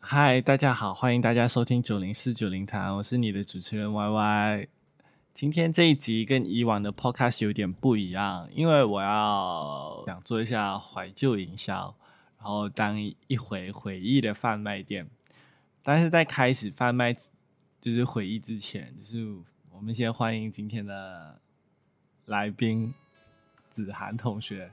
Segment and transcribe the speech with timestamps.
[0.00, 4.68] 嗨，大家好，欢迎大家收听九零四九零谈，我是你的主持人 Y Y。
[5.34, 11.92] 今天这一集跟以往的 Podcast 有点不一样，因为我要想做一下怀旧营销，
[12.38, 15.08] 然后当一回回忆的贩卖店。
[15.82, 17.16] 但是在开始贩卖
[17.80, 19.24] 就是回忆之前，就是
[19.70, 21.40] 我们先欢迎今天的
[22.26, 22.92] 来宾
[23.70, 24.72] 子涵同学。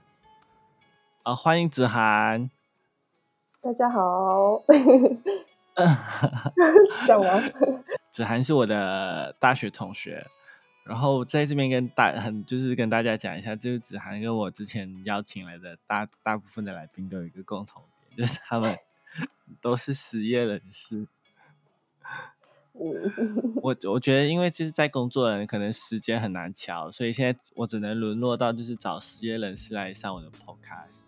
[1.24, 2.50] 啊，欢迎子涵。
[3.62, 4.64] 大家好，
[7.08, 7.42] 干嘛？
[8.12, 10.26] 子涵是我的大学同学，
[10.84, 17.84] 然后在这边跟大很就是跟大家讲一下，就是子涵跟我之前邀请来的大大部分的来宾都有一个共同
[18.16, 18.76] 点，就是他们
[19.62, 21.08] 都是失业人士。
[22.78, 31.00] 我我觉得，因为就是在工作的人可能时间很难调，所以现在我只能沦落到就是找失业人士来上我的 podcast。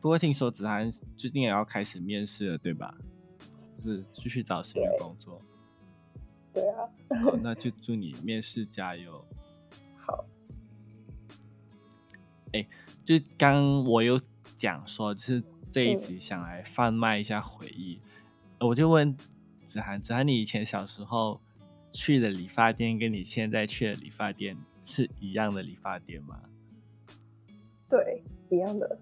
[0.00, 2.94] 不过听说子涵最近也要开始面试了，对吧？
[3.84, 5.40] 就是继续找新的工作。
[6.52, 6.86] 对啊。
[7.24, 9.24] 好，那就祝你面试加油。
[9.96, 10.24] 好。
[12.52, 12.66] 哎，
[13.04, 14.20] 就刚我有
[14.54, 18.00] 讲说，就是这一集想来贩卖一下回忆，
[18.60, 19.16] 我就问
[19.68, 21.38] 子涵，子涵，你以前小时候
[21.92, 26.40] 去的理发店，跟你现在去的理发店是一样的理发店吗？
[27.88, 28.98] 对，一样的。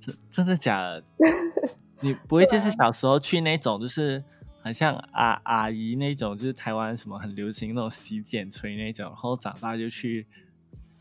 [0.00, 1.04] 真真的假的？
[2.00, 4.24] 你不会就是小时候去那种，就是
[4.62, 10.26] 很像阿阿姨那种，就是台湾什么很流行那种洗剪吹那种，然后长大就去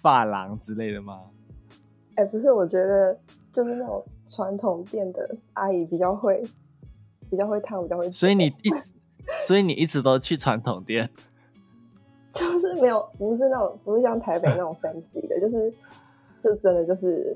[0.02, 1.32] 发廊之类的吗？
[2.16, 3.18] 哎，不是，我觉得
[3.52, 6.44] 就是那种传统店的阿姨比较会，
[7.32, 8.12] 比较会烫，比较会。
[8.12, 8.70] 所以你一，
[9.48, 11.10] 所以你一直都去传统店，
[12.32, 15.74] 就是没有，不是那种，不是像台北那种 fancy 的，就是
[16.40, 17.36] 就真的就是。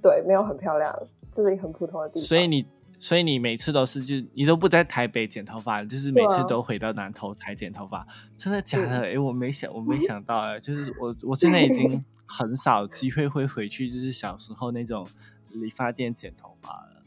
[0.00, 0.96] 对，没有很漂亮，
[1.32, 2.24] 就是一个很普通的地方。
[2.24, 2.64] 所以你，
[3.00, 8.06] 所以你每次都是就你都不在台北剪头发，就是每次都回到南投台剪头发，
[8.36, 9.00] 真的假的？
[9.00, 15.04] 哎，我没想，我没想到哎，就是我我现在已经很少机会会回去，就是小时候那种
[15.50, 16.97] 理发店剪头发了。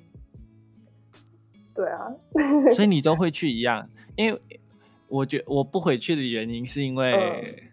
[1.74, 2.08] 对啊，
[2.76, 4.42] 所以你 都会去一样，因为
[5.08, 7.72] 我觉我不回去的原因是因为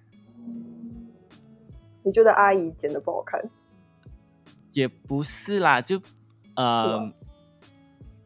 [2.02, 3.42] 你觉得阿姨剪的不好看。
[4.72, 6.00] 也不是啦，就
[6.54, 7.12] 呃，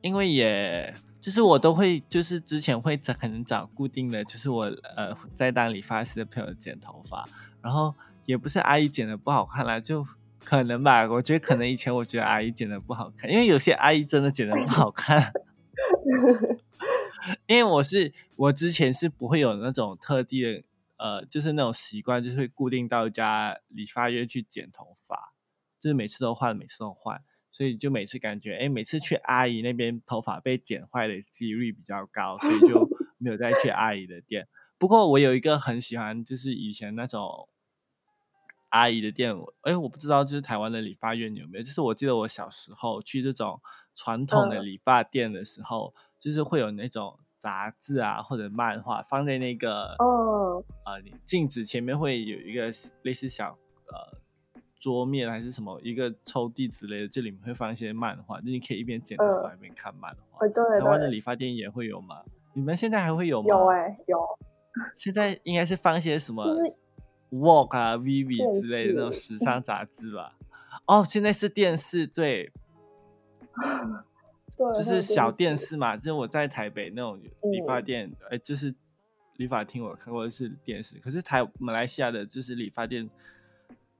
[0.02, 4.64] 因为也就是我都会，就是之前会找可能找固定的，就是我
[4.96, 7.26] 呃在当理发师的朋友剪头发，
[7.62, 7.94] 然后
[8.26, 10.06] 也不是阿姨剪的不好看啦，就
[10.44, 11.08] 可能吧。
[11.08, 15.32] 我觉得可能以前我觉得阿姨剪的不好看，因为有些阿姨真的剪的不好看。
[17.46, 20.62] 因为我是我之前是不会有那种特地的
[20.96, 25.32] 呃，就是那种习惯，就是会固定到一家理发院去剪头发。
[25.80, 32.88] 就是每次都换，每次都换，所以就每次感觉，哎，每次去阿姨那边头发被剪坏的几率比较高，所以就
[33.18, 34.46] 没有再去阿姨的店。
[34.78, 37.48] 不过我有一个很喜欢，就是以前那种
[38.72, 41.64] 阿姨的店，哎，我不知道就是台湾的理发院有没有。
[41.64, 43.60] 就是我记得我小时候去这种
[43.94, 52.70] 传统的理发店的时候，就是会有那种杂志啊或者漫画放在那个哦呃镜子前面，会有一个
[53.02, 53.56] 类似小
[53.86, 54.20] 呃。
[54.82, 60.44] 桌面还是什么一个抽屉之类的，这里面会放一些漫画，就你可以一边剪头发一边看漫画。
[60.48, 62.24] 对，台湾的理发店也会有吗？
[62.52, 63.46] 你们现在还会有吗？
[63.46, 64.18] 有哎，有。
[64.96, 66.44] 现在应该是放一些什么
[67.32, 70.38] Walk 啊、Vivi 之类的那种时 尚杂志吧。
[70.86, 72.52] 哦，现在是电视，对，
[74.56, 75.96] 对，就是小电视嘛。
[75.96, 78.74] 就我在台北那种理发店，哎，就是
[79.36, 80.98] 理发厅，我看过的是电视。
[80.98, 83.10] 可是台马来西亚的就是理发店。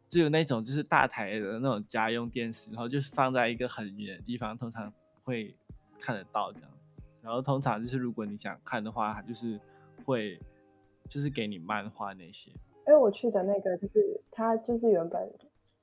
[0.09, 4.93] 只有那种就是大台的那种家用电视，然后就是放在一个很远的地方，通常
[5.25, 5.57] 会
[5.99, 6.69] 看得到这样。
[7.23, 9.59] 然后通常就是如果你想看的话，它就是
[10.05, 10.39] 会
[11.09, 12.53] 就是给你漫画那些。
[12.87, 15.31] 因为我去的那个就是它就是原本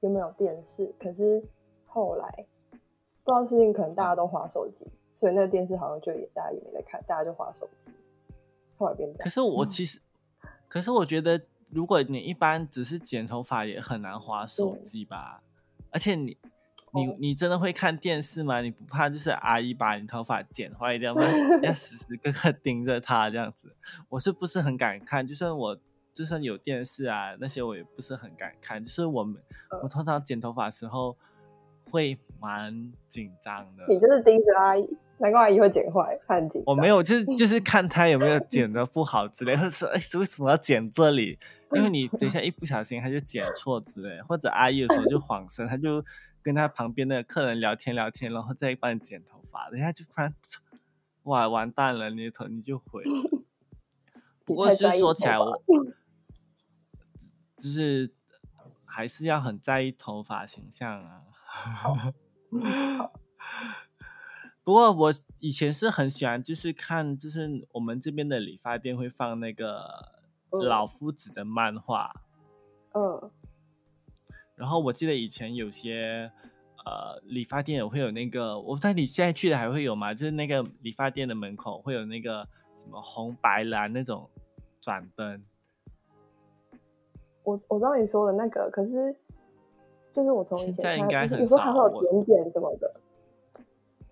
[0.02, 1.44] 有没有电视，可是
[1.86, 2.46] 后来
[3.24, 7.92] 不知道事情可能大家都划手机，所以那个电视好像就也大家也没在看，大家就划手机。
[8.78, 9.14] 后来变。
[9.18, 10.00] 可是我其实，
[10.68, 11.42] 可是我觉得。
[11.72, 15.44] 如果你一般只是剪头发，也很难划手机吧？
[15.92, 16.36] 而且你
[16.96, 18.60] 你你真的会看电视吗？
[18.62, 21.22] 你不怕就是阿姨把你头发剪坏掉吗？
[21.62, 23.72] 要时时刻刻盯着她这样子？
[24.10, 25.28] 我是不是很敢看？
[25.28, 25.78] 就算我
[26.20, 28.84] 就算有电视啊，那些我也不是很敢看。
[28.84, 29.42] 就是我们
[29.82, 31.16] 我通常剪头发时候
[31.90, 33.86] 会蛮紧张的。
[33.88, 34.86] 你就是盯着阿姨，
[35.20, 36.62] 难怪阿姨会剪坏，她很紧。
[36.66, 41.40] 我没有，就是 就是看她有没有剪的不好之类，或者说哎，为什么要剪这里？
[41.72, 46.04] 因为你等一下一不小心他就剪错之类，或者阿姨有时候就晃神，他就
[46.44, 50.36] 跟他旁边的客人聊天聊天，然后再帮你剪头发，人家就突然
[51.24, 53.30] 哇完蛋了，你的头你就毁了。
[54.46, 55.62] 不过就是说起来，我
[57.60, 58.14] 就是
[58.86, 61.22] 还是要很在意头发形象啊。
[64.64, 69.84] 不过我以前是很喜欢，就是看，就是我们这边的理发店会放那个
[70.52, 72.14] 老夫子的漫画。
[72.94, 73.32] 嗯。
[74.56, 76.32] 然后我记得以前有些
[76.86, 80.14] 呃理发店也会有那个，我不知道你现在去的还会有吗？
[80.14, 82.48] 就是那个理发店的门口会有那个
[82.84, 84.30] 什么红白蓝那种
[84.82, 85.44] 转灯。
[87.44, 89.16] 我我知道你说的那个，可是
[90.14, 92.94] 就是我从以前看，有时候还会有点点什么的。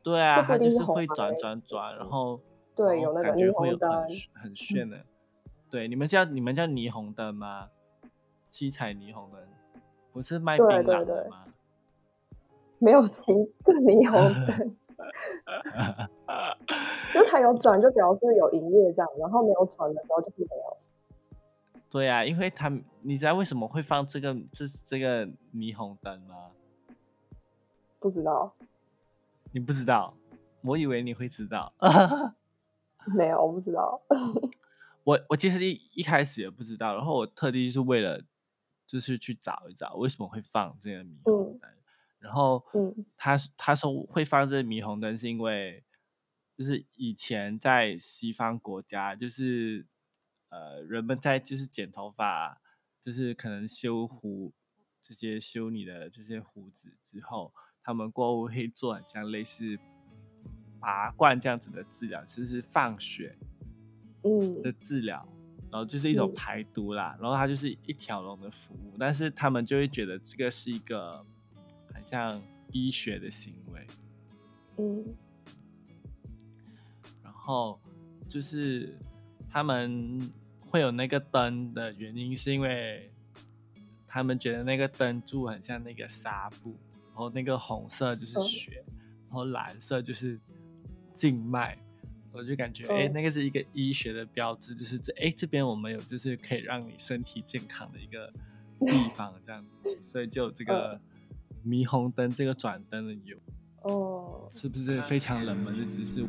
[0.04, 2.40] 对啊，它就是会转转转，然后
[2.76, 3.92] 对，有那个霓虹灯，
[4.34, 4.98] 很炫的。
[5.70, 7.70] 对，你们叫你们叫霓虹灯吗？
[8.50, 9.42] 七彩霓虹灯，
[10.14, 11.44] 不是卖槟榔的吗？
[12.80, 13.34] 没有七
[13.66, 14.76] 对霓虹灯，
[17.14, 20.78] 就它有转就表示有营业这样，然后没有转的时候就是没有。
[21.90, 26.52] 对啊，因为他你知道为什么会放这个这这个霓虹灯吗？
[28.00, 28.54] 不知道。
[29.52, 30.14] 你不知道，
[30.62, 31.74] 我以为你会知道。
[33.16, 34.02] 没有，我不知道。
[35.04, 38.22] 我我其实一一开始也不知道，然后我特地是为了
[38.86, 41.72] 就是去找一找为什么会放这个霓虹灯。
[42.20, 45.84] 然后，嗯，他他说会放这个霓虹灯是因为，
[46.58, 49.86] 就是以前在西方国家，就是
[50.50, 52.62] 呃人们在就是剪头发，
[53.02, 54.54] 就是可能修胡
[55.02, 57.54] 这些修你的这些胡子之后。
[57.84, 59.80] 他们过后会做很像类似
[60.78, 63.34] 拔罐这样子的治疗，就是放血，
[64.24, 64.62] 嗯。
[64.62, 65.26] 的治疗，
[65.72, 71.26] 然后就是一种排毒啦，然后它就是一条龙的服务，但是他们就会觉得这个是一个
[71.94, 72.42] 很像
[72.74, 73.88] 医学的行为，
[74.80, 75.16] 嗯，
[77.24, 77.80] 然后
[78.28, 78.98] 就是
[79.58, 80.32] 他们
[80.70, 83.12] 会有那个灯的原因，是因为
[84.08, 86.76] 他们觉得那个灯柱很像那个纱布。
[87.08, 88.84] 然后那个红色就是血，
[89.28, 90.40] 然后蓝色就是
[91.16, 91.76] 静脉，
[92.32, 98.32] 我就感觉哎，那个是一个医学的标志，就是这哎这边我们有就是可以让你身体健康的一个
[98.86, 101.02] 地方这样子， 所以就这个
[101.66, 103.36] 霓虹灯这个转灯的有
[103.82, 106.24] 哦，是不是非常冷门的知识？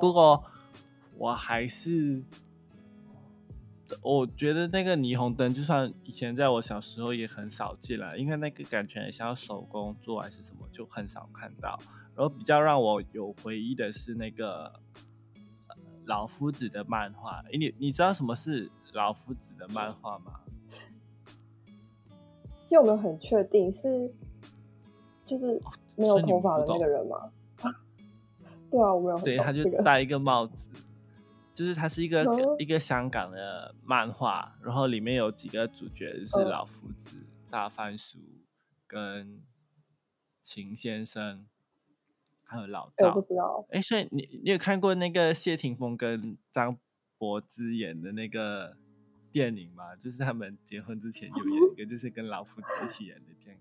[0.00, 0.44] 不过
[1.16, 2.22] 我还是，
[4.02, 11.78] 我觉得那个霓虹灯，就算以前在我小时候也很少见了，因为那个感觉像要手工做还是什么，就很少看到。
[12.14, 14.72] 然后比较让我有回忆的是那个
[16.04, 17.42] 老夫子的漫画。
[17.50, 20.40] 你你知道什么是老夫子的漫画吗？
[22.64, 24.10] 其实我们很确定是，
[25.24, 25.60] 就是
[25.96, 27.30] 没有头发的那个人吗？
[28.70, 29.24] 对啊，我们有。
[29.24, 30.70] 对，他就戴一个帽子，
[31.54, 32.24] 就是他是一个
[32.58, 37.16] 一个香港的漫画，然后里面有几个主角就是老夫子、
[37.50, 38.18] 大番薯
[38.86, 39.42] 跟
[40.42, 41.46] 秦先生，
[42.42, 43.12] 还有老赵。
[43.12, 43.64] 不知道。
[43.70, 46.76] 哎，所以你你有看过那个谢霆锋跟张
[47.16, 48.76] 柏芝演的那个
[49.34, 49.96] 电影嘛？
[49.96, 53.60] 就是他们结婚之前有演一 个，就是跟老夫子一起演的电影。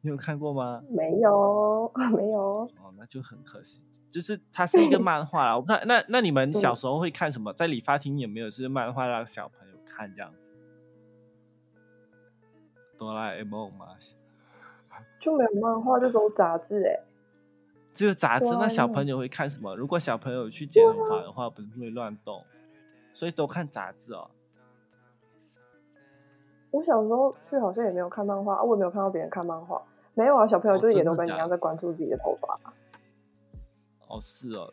[0.00, 0.82] 你有看过吗？
[0.88, 2.40] 没有， 没有。
[2.80, 3.82] 哦，那就很可惜。
[4.10, 7.52] 就是它是一个漫画啦，我看那那你们小时候会看什么？
[7.52, 10.50] 在理发厅有没有就是漫画让小朋友看这样子？
[12.98, 13.88] 哆啦 A 梦吗？
[15.20, 17.04] 就没有漫画，就走杂志哎。
[17.92, 19.76] 只有杂志，那小朋友会看什么？
[19.76, 22.42] 如果小朋友去剪头发的话，不是会乱动，
[23.12, 24.30] 所以都看杂志哦。
[26.72, 29.80] 我小时候去好像也没有看漫画，我也没有看到别人看漫画，
[30.14, 30.46] 没有啊。
[30.46, 32.58] 小朋友就也都跟你一样在关注自己的头发。
[34.08, 34.72] 哦，是哦，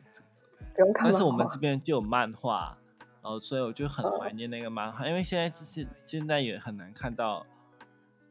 [0.74, 1.12] 不用看。
[1.12, 2.78] 但是我们这边就有漫画，
[3.22, 7.46] 然后所以我就很怀念那个漫画，因为现在就是现在也很难看到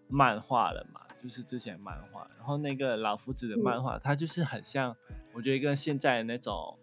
[0.08, 2.26] 漫画了嘛，就是之前漫画。
[2.38, 4.96] 然后那个老夫子的漫画，它就是很像，
[5.34, 6.78] 我觉得跟现在的那种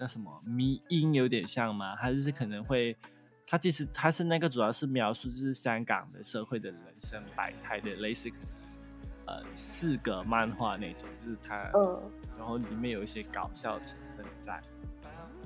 [0.00, 2.96] 叫什么迷音有点像嘛，它就是可能会，
[3.52, 8.30] 它其实它是那个主要是描述就是香港的社会的人生百态的类似。
[9.26, 14.58] 呃，四个漫画那种，就是它，嗯，然后里面有一些搞笑成分在，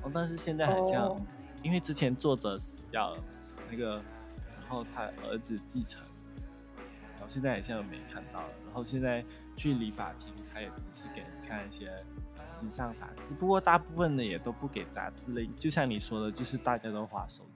[0.04, 1.20] 哦，但是现在好像
[1.64, 3.24] 因为之前作者死掉了，
[3.68, 6.00] 那个，然后他儿子继承，
[6.76, 8.48] 然后现在好像没看到了。
[8.66, 9.22] 然后现在
[9.56, 11.88] 去理发厅，他也只是给人看一些
[12.48, 17.44] 时尚杂志，不过大部分的也都不给杂志类，就像你说的，就是大家都划手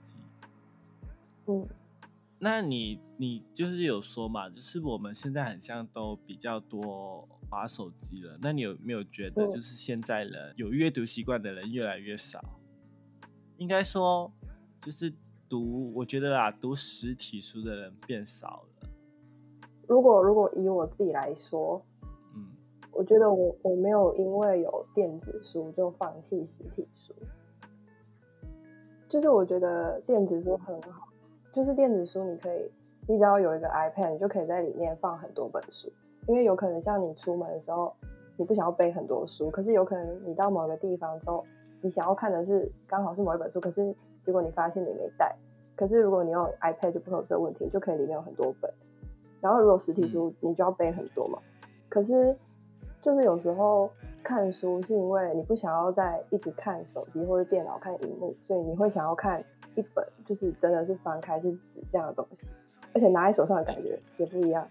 [1.47, 1.67] 嗯，
[2.39, 8.37] 那你你就是有说嘛，就是我们现在很像都比较多划手机了。
[8.41, 12.39] 那你有没有觉得，就是现在人有阅读习惯的人越来越少？
[13.57, 14.31] 应该说，
[14.81, 15.13] 就是
[15.47, 18.89] 读，我觉得啦，读实体书的人变少了。
[19.87, 21.83] 如果如果以我自己来说，
[22.35, 22.47] 嗯，
[22.91, 27.13] 我觉得我我没有因为有电子书就放弃实体书。
[29.09, 31.07] 就是我觉得电子书很好，
[31.53, 32.71] 就是电子书你可以，
[33.07, 35.91] 你只要有一个 iPad，你就可以在里面放很多本书。
[36.27, 37.93] 因为有可能像你出门的时候，
[38.37, 41.45] 你不想要背很多书，可是有可能你到某个地方之后。
[41.83, 43.91] 你想要看的是刚好是某一本书，可是
[44.23, 45.35] 结果你发现你没带。
[45.75, 48.71] 可是如果你用 iPad 就不会有这个问题，就可以里面有很多本。
[49.39, 51.39] 然后如果实体书你就要背很多嘛。
[51.89, 52.37] 可是
[53.01, 53.89] 就是有时候
[54.21, 59.43] 看书是因为你不想要再一直看手机或者电脑看荧幕，所以你会想要看
[59.75, 62.53] 一本就是真的是翻开是纸这样的东西，
[62.93, 64.67] 而且拿在手上的感觉也不一样。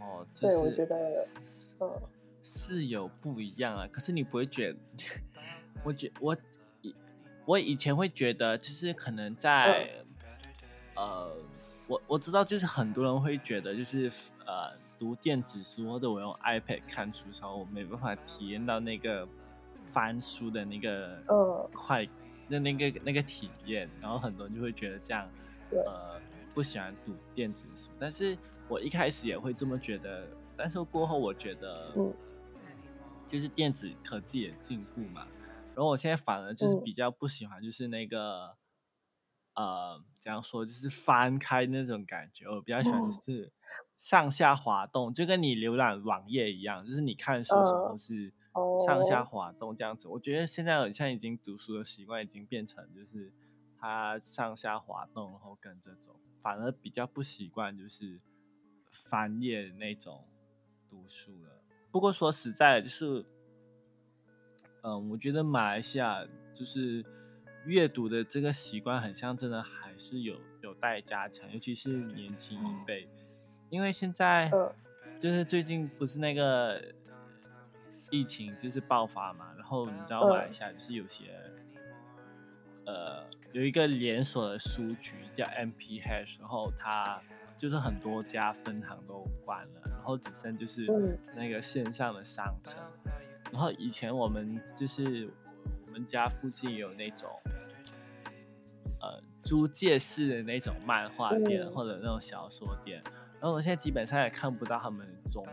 [0.00, 0.96] 哦，对，我觉得
[1.80, 1.90] 嗯
[2.42, 3.88] 是有不一样啊。
[3.90, 4.78] 可是你不会觉得？
[5.84, 6.36] 我觉我
[6.82, 6.94] 以
[7.44, 9.90] 我以前会觉得，就是可能在
[10.94, 11.34] 呃，
[11.86, 14.10] 我我知道，就是很多人会觉得，就是
[14.46, 19.26] 呃，读电子书或者我用 iPad 看书的时候，我没办法体验到那个
[19.92, 22.06] 翻书的那个呃快
[22.48, 25.28] 那那个那个体验，然后很多人就会觉得这样
[25.70, 26.20] 呃
[26.52, 27.90] 不喜欢读电子书。
[27.98, 28.36] 但是
[28.68, 31.92] 我一开始也会这么觉得，但是过后我觉得，
[33.28, 35.26] 就是电子科技也进步嘛。
[35.74, 38.56] 然后我现在反而就是比较不喜欢，就是那个，
[39.54, 42.46] 呃，怎样说，就是翻开那种感觉。
[42.46, 43.52] 我比较喜欢就是
[43.98, 48.32] 上下滑动，就跟你浏览网页一样，就是你看书时候是
[48.86, 50.08] 上下滑动这样子。
[50.08, 53.32] 我觉得现在很像已经读书的习惯已经变成就是
[53.78, 58.20] 它上下滑动，然后跟着走，反而比较不习惯就是
[58.90, 60.24] 翻页那种
[60.88, 61.60] 读书了。
[61.90, 63.24] 不过说实在的，就是。
[64.86, 67.02] 嗯，我觉得马来西亚就是
[67.64, 73.08] 阅读的这个习惯，很像真的还是有有待加强，尤其是年轻一辈，
[73.70, 74.52] 因为现在
[75.18, 76.94] 就是最近不是那个
[78.14, 81.24] 疫情就是爆发嘛，然后你知道马来西亚就是有些
[82.86, 87.20] 呃有一个连锁的书局叫 MP Hash，然后它
[87.56, 90.86] 就是很多家分行都关了，然后只剩就是
[91.34, 92.80] 那个线上的商城。
[93.52, 95.28] 然后以前我们就是
[95.86, 97.30] 我们家附近有那种
[99.00, 103.02] 呃租借式的那种漫画店或者那种小说店，
[103.40, 105.46] 然后我现在基本上也看不到他们的踪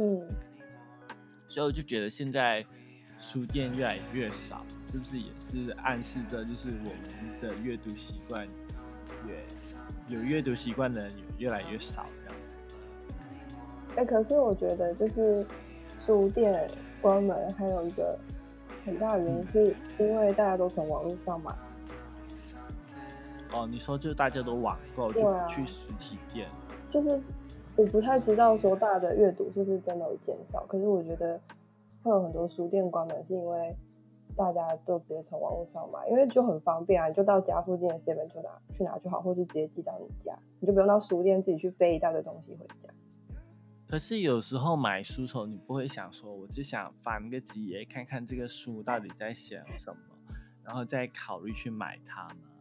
[0.00, 0.24] 嗯，
[1.48, 2.64] 所以我就觉得现在
[3.16, 8.46] 书店越来越少，是不是也是暗示着就是我们的阅读习惯
[9.26, 9.44] 越
[10.08, 12.42] 有阅读习惯的人越来越少这样？
[13.96, 15.44] 哎，可是我觉得就是。
[16.06, 16.66] 书店
[17.02, 18.18] 关门还有一个
[18.86, 21.54] 很大的原因，是因为大家都从网络上买。
[23.52, 26.48] 哦，你说就是大家都网购，就不去实体店。
[26.90, 27.20] 就是
[27.78, 31.40] 我不太知道说大的阅读是不是真的有减少，可是我觉得
[32.02, 33.72] 会有很多书店关门，是因为
[34.36, 42.92] 大家都直接从网络上买，因为就很方便啊，你就到家附近的 seven 就拿去拿就好，或是直接寄到你家，你就不用到书店自己去背一大堆东西回家。
[43.86, 50.00] 可是有时候买书时候，你不会想说，我就想翻个几页，看看这个书到底在写什么，
[50.64, 52.57] 然后再考虑去买它吗？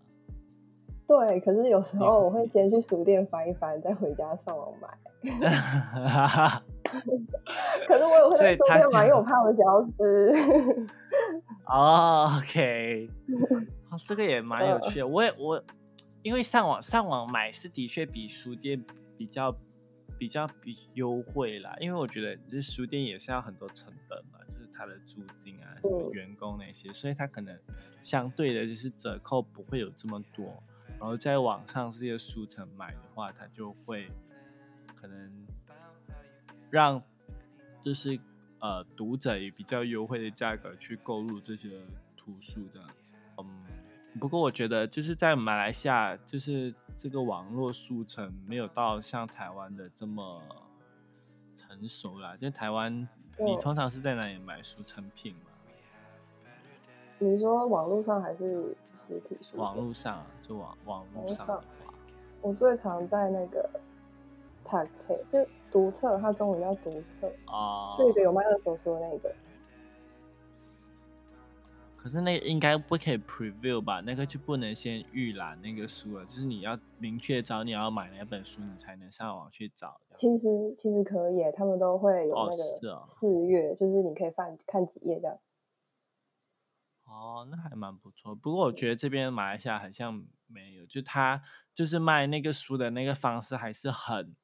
[1.07, 4.87] 对，可是有时候我会先去书店翻一翻，再回家上网买。
[7.87, 10.33] 可是我也会在书店买，因为我怕我消失。
[11.65, 13.09] 哦，OK，
[14.05, 15.07] 这个也蛮有趣的。
[15.07, 15.63] 我也我
[16.21, 18.83] 因为上网上网买是的确比书店
[19.17, 19.55] 比较。
[20.19, 27.55] 比较比优惠啦，因为我觉得这书店也是要很多成本嘛，就是它的租金啊、什么员工那些，所以它可能
[28.01, 30.63] 相对的就是折扣不会有这么多。
[30.99, 34.09] 然后在网上这些书城买的话，它就会
[34.95, 35.47] 可能
[36.69, 37.01] 让
[37.83, 38.19] 就是
[38.59, 41.81] 呃读者以比较优惠的价格去购入这些
[42.15, 42.95] 图书这样子。
[43.37, 43.63] 嗯，
[44.19, 46.73] 不过我觉得就是在马来西亚就是。
[46.99, 50.41] 这个网络书城没有到像台湾的这么
[51.55, 52.35] 成熟啦。
[52.35, 55.46] 就台湾，你通常是在哪里买书成品吗？
[57.19, 59.57] 你说网络上还是实体书？
[59.57, 61.63] 网络上就网网络上的话，
[62.41, 63.67] 我最常在那个
[64.65, 69.33] a k 就读册，它中文叫读册啊，就一个有卖二手书的那个。
[71.95, 73.99] 可是那个应该不可以 preview 吧？
[73.99, 79.99] 那个就不能先预览那个书了，就是你要明确找你要买哪本书，你才能上网去找。
[80.13, 80.47] 其实
[80.77, 85.37] 其实可以，他们都会有那个试阅，就是你可以翻看几页这样。
[87.07, 88.35] 哦，那还蛮不错。
[88.35, 91.41] 不过我觉得这边马来西亚好像没有，就他
[91.73, 94.35] 就是卖那个书的那个方式还是很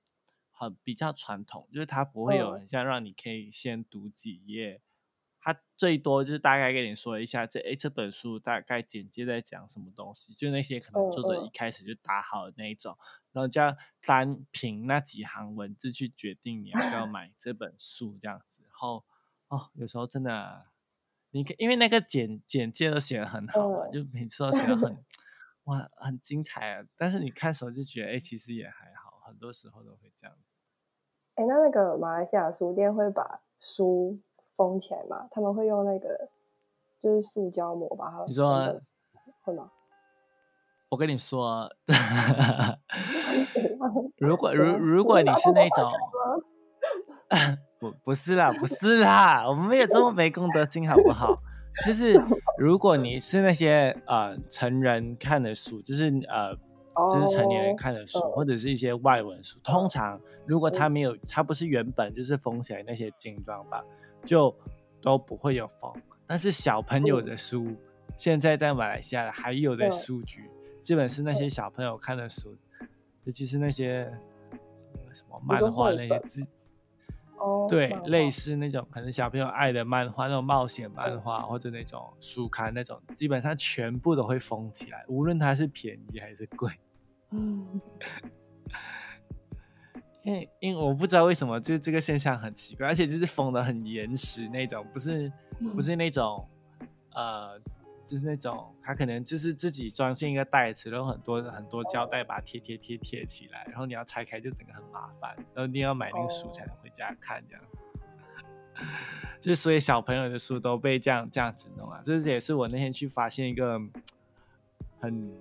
[0.51, 4.81] 很比较传统，就是他不会有很像让你可以先读几页。
[5.45, 12.97] 他最多就是大概跟你说一下，这诶这本书大概简介在讲什么东西，就那些可能作者一开始就打好的那一种，
[13.33, 18.61] 然后就要单凭那几行文字去决定你要不要 买这本书这样子。
[18.61, 19.03] 然后
[19.49, 20.67] 哦，有时候真的，
[21.33, 24.97] 你因为那个简简介都写的很好嘛，就每次都写的很
[25.65, 26.85] 哇很精彩啊。
[26.95, 30.41] 但是你看时候就觉得哎其实也还好，很多时候都会这样子。
[31.35, 34.19] 哎，那那个马来西亚书店会把书。
[34.55, 35.27] 封起来吗？
[35.31, 36.29] 他们会用那个
[37.01, 38.23] 就是塑胶膜把它。
[38.27, 38.79] 你说
[39.41, 39.71] 会吗？
[40.89, 41.67] 我跟你说，
[44.17, 45.91] 如果如如果你是那种，
[47.91, 51.37] 不不是啦，不是啦，我们没有这么没公德心，好不好？
[51.85, 52.17] 就 是
[52.57, 56.55] 如果你是那些呃成人看的书，就是呃
[57.13, 63.83] 就是成年人看的书，或者是一些外文书，通常如果它没有，它不是原本就是封起来那些精装吧。
[64.25, 64.55] 就
[65.01, 65.93] 都不会有封，
[66.25, 67.75] 但是小朋友的书，
[68.15, 70.49] 现在在马来西亚还有的书局，
[70.81, 72.55] 基本是那些小朋友看的书，
[73.25, 74.09] 尤其是那些
[75.11, 76.41] 什么漫画那些字，
[77.43, 86.71] 哦，对，类似那种可能小朋友爱的漫画，那种冒险漫画或者那种书刊那种，基本上全部都会封起来，无论它是便宜还是贵。
[87.31, 87.81] 嗯。
[90.23, 95.29] 因为因为我不知道为什么，就这个现象很奇怪，而且就是封的很严实那种，不是
[95.75, 96.47] 不是那种，
[97.13, 97.59] 呃，
[98.05, 107.81] 就是那种他可能就是自己装进一个袋子，然后很多很多胶带把它贴贴贴贴起来，然后你要拆开就整个很麻烦，然后你要买那个书才能回家看这样子，
[109.41, 113.79] 就所以小朋友的书都被这样这样子弄啊，这也是我那天去发现一个
[114.99, 115.31] 很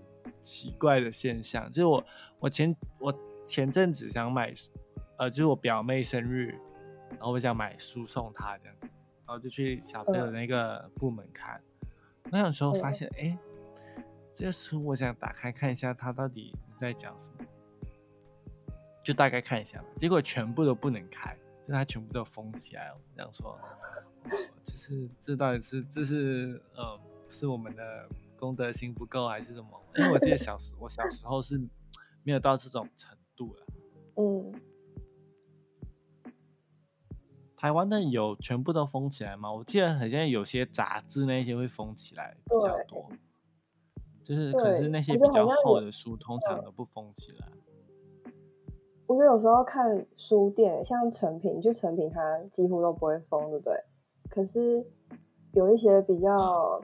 [0.42, 2.05] 奇怪的现象，就是我
[2.38, 3.14] 我前我。
[3.44, 4.55] 前阵子想买，
[5.18, 6.57] 呃，就是我表妹生日，
[7.11, 8.87] 然后我想买书送她这样子，
[9.27, 11.61] 然后就去小朋友那个部门看，
[12.31, 13.37] 那有时候发现，哎，
[14.33, 17.47] 这个书我想打开看一下，它到底在讲什么，
[19.05, 23.01] 就大概看一下，结果全部都不能开，就它全部都封起来了。
[23.17, 23.59] 这样说，
[24.63, 28.09] 就是这到底是这是呃是我们的
[28.39, 29.69] 功德心不够还是什么？
[29.97, 31.59] 因为我记得小时我小时候是
[32.23, 33.17] 没有到这种程。
[33.35, 33.63] 度的，
[34.17, 34.53] 嗯，
[37.62, 39.53] 台湾的有全部都封起来吗？
[39.53, 43.09] 我记得好像有些杂志那些会封起来比较多，
[44.25, 47.46] 就是可是那些比较厚的书通常都不封起来。
[49.07, 53.81] 我觉得有时候看书店，像成品，就成品它几乎都不会封，对不对？
[54.29, 54.85] 可是
[55.53, 56.83] 有一些比较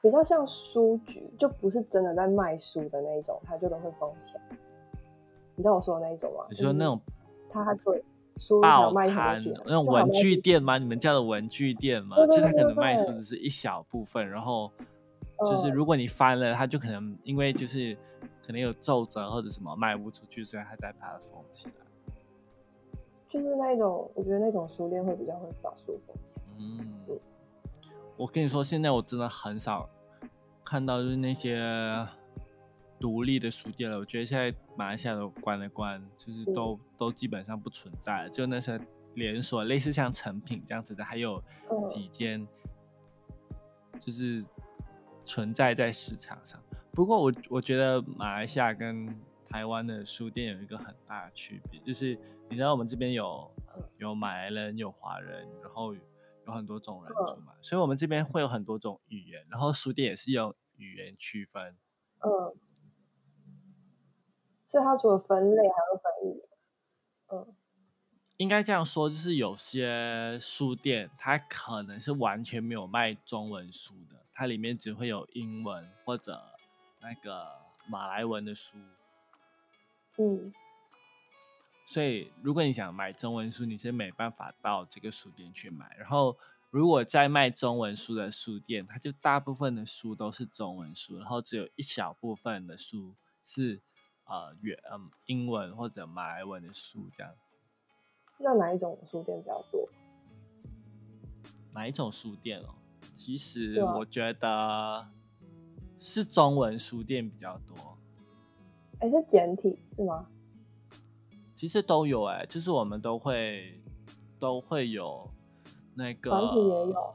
[0.00, 4.40] 比较像书局，就不是真的在卖书的那种，它就都会封起来。
[5.56, 6.46] 你知道我说的那一种吗？
[6.48, 6.98] 你说那种，
[7.50, 8.04] 他对书
[8.60, 10.78] 报摊那种文具店吗？
[10.78, 12.16] 你们叫的文具店吗？
[12.28, 14.70] 其实它可能卖书只是一小部分，然后
[15.38, 17.96] 就是如果你翻了，它就可能因为就是
[18.46, 21.74] 可能有皱褶或者什么卖不出去，所以它才把它封起来。
[23.28, 26.42] 就是那种，我觉得那种书店会比较会把书封起来。
[26.58, 27.18] 嗯，
[28.16, 29.88] 我跟你说，现在我真的很少
[30.64, 32.06] 看到就是那些。
[32.98, 38.30] 独立的书店了，我觉得现在马来西亚都关了关，就是都都基本上不存在了。
[38.30, 38.80] 就那些
[39.14, 41.42] 连锁，类似像成品这样子的，还有
[41.90, 42.46] 几间，
[44.00, 44.42] 就是
[45.24, 46.58] 存在在市场上。
[46.92, 49.06] 不过我我觉得马来西亚跟
[49.46, 53.50] 台湾的书店有一个很大的区别，就是你知道我们这边有
[53.98, 61.76] 有马来人，有华人，然后有很多种人种嘛，所以我们这边会有很多种语言，然后书店也是用语言区分。
[62.20, 62.56] 嗯。
[64.68, 66.42] 所以它除了分类，还会分语
[67.32, 67.54] 嗯，
[68.36, 76.42] 应该这样说，就是有些书店它可能是完全没有卖中文书的，它里面只会有英文或者
[77.00, 77.48] 那个
[77.88, 78.76] 马来文的书。
[80.18, 80.52] 嗯，
[81.86, 85.94] 所以如果你想买中文书，你是没办法到这个书店去买。
[85.98, 86.36] 然后，
[86.70, 93.80] 如果在卖中文书的书店，它就大部分的书都是中文书，然后只有一小部分的书是
[94.26, 97.38] 呃原嗯英文或者马来文的书这样子。
[98.38, 99.88] 那哪一种书店比较多？
[101.72, 102.74] 哪一种书店哦？
[103.16, 105.08] 其实我觉得
[105.98, 107.98] 是中文书店比较多，
[108.98, 110.26] 哎，是简体是吗？
[111.54, 113.80] 其实都有哎、就是我们都会
[114.38, 115.30] 都会有
[115.94, 117.14] 那个繁体也有，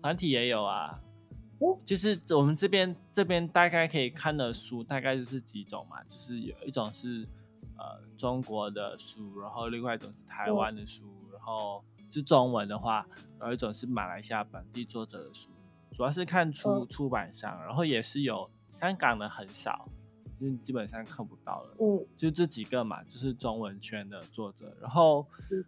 [0.00, 0.98] 繁体也有啊。
[1.60, 7.26] 哦就是我们这边这边大概可以看的书，大概就是几种嘛，就是有一种是
[7.76, 13.06] 呃中国的书，然后另外一种是台湾的书，然后是中文的话，
[13.40, 15.50] 有一种是马来西亚本地作者的书，
[15.90, 19.88] 主要是看出嗯出版商，然后也是有香港的很少，
[20.40, 21.76] 就是基本上看不到了。
[21.80, 24.76] 嗯就这几个嘛，就是中文圈的作者。
[24.80, 25.64] 然后嗯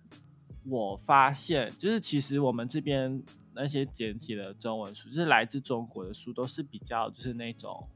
[0.64, 3.22] 我发现，就是其实我们这边
[3.60, 7.86] 那些简体的中文书，就是来自中国的书，都是比较就是那种，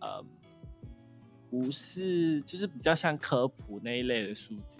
[0.00, 0.24] 呃，
[1.50, 4.78] 不是就是比较像科普那一类的书籍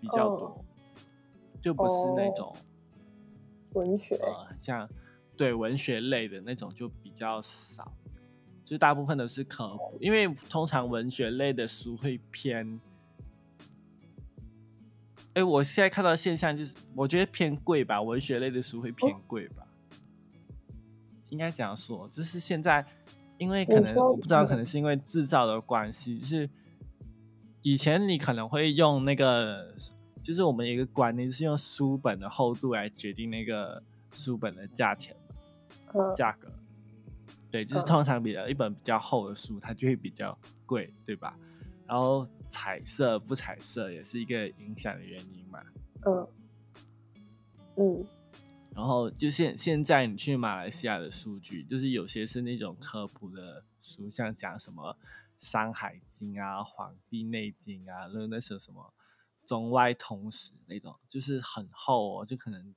[0.00, 0.64] 比较多，
[1.62, 2.56] 就不是那哦种、
[3.74, 4.88] 文学，呃像
[5.36, 7.96] 对文学类的那种就比较少，
[8.64, 12.80] 就大部分都是科普，因为通常文学类的书会偏。
[15.36, 19.66] 哎，我现在看到的现象就是，我觉得偏贵吧，文学类的书会偏贵吧，
[21.28, 22.08] 应该这样说。
[22.08, 22.82] 就是现在，
[23.36, 26.48] 因为可能我不知道，嗯可能是因为制造的关系，就是
[27.60, 29.74] 以前你可能会用那个，
[30.22, 33.82] 就是我们一个观念是用书本的厚度来决定那个
[34.14, 35.36] 书本的价钱嘛
[35.92, 36.50] 嗯价格。
[37.50, 41.36] 对，就是嗯通常比较一本比较厚的书，它就会比较贵，对吧？
[41.86, 45.62] 然后彩色不彩色也是一个影响的原因嘛。
[46.04, 46.28] 嗯
[47.76, 48.06] 嗯
[48.74, 54.92] 然后就现现在你去马来西亚的数据，就是有些是那种科普的书，像讲什么
[55.38, 58.92] 《山海经》啊、《黄帝内经》啊，那那是什么
[59.46, 62.74] 中外通史那种，就是很厚哦，就可能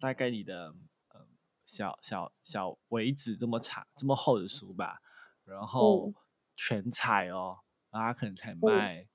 [0.00, 0.74] 大概你的
[1.10, 1.26] 呃
[1.66, 5.02] 小小小尾指这么长、这么厚的书吧，
[5.44, 6.14] 然后嗯
[6.56, 7.58] 全彩哦，
[7.90, 9.06] 然后它可能才卖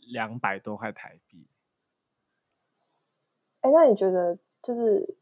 [0.00, 1.46] 两百多块台币。
[3.60, 5.16] 哎，那你觉得就是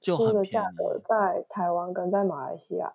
[0.00, 2.94] 书就很便的价格宜在台湾跟在马来西亚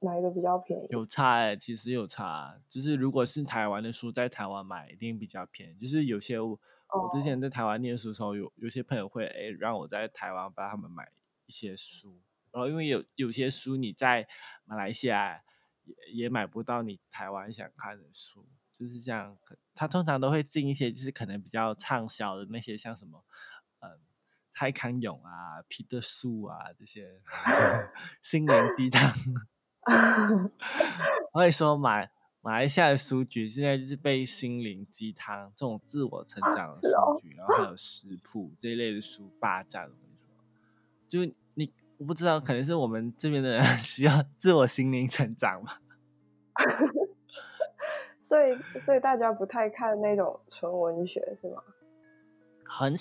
[0.00, 0.86] 哪一个比较便宜？
[0.90, 2.58] 有差哎、其实有差。
[2.68, 5.74] 就是如果是台湾的书，在台湾买一定比较便宜。
[5.74, 6.58] 就是有些我
[6.88, 11.12] 我之前在台湾念书的时候，有有些朋友会哎、让我在台湾帮他们买
[11.46, 12.20] 一些书，
[12.52, 14.26] 然后因为有有些书你在
[14.64, 15.42] 马来西亚
[16.06, 18.46] 也也买不到你台湾想看的书，
[18.78, 19.36] 就是这样。
[19.44, 23.24] 可他通常都会进一些就是可能比较畅销的那些，像什么
[23.80, 24.00] 嗯。
[24.52, 27.22] 蔡康永啊、皮特树啊这些
[28.20, 29.10] 心灵鸡汤，
[31.32, 32.06] 我 会说马
[32.42, 36.88] 马来西亚的书局现在就是被心灵鸡汤这种自我成长的 书
[37.22, 39.84] 局，然后还有食谱这一类的书霸占。
[39.84, 40.34] 我跟你说，
[41.08, 41.34] 就你
[42.00, 45.72] 我不知道，可能是我们这边的人 需要自我心灵成长嘛。
[48.26, 51.62] 所以所以大家不太看那种纯文学是吗？
[52.64, 52.94] 很